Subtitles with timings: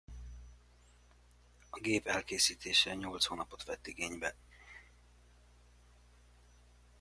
[1.69, 4.35] A gép elkészítése nyolc hónapot vett igénybe.